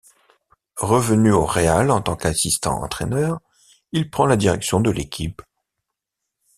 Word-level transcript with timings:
Revenu 0.81 1.31
au 1.31 1.45
Real 1.45 1.91
en 1.91 2.01
tant 2.01 2.15
qu'assistant 2.15 2.81
entraîneur, 2.81 3.39
il 3.91 4.09
prend 4.09 4.25
la 4.25 4.35
direction 4.35 4.79
de 4.79 4.89
l'équipe. 4.89 5.43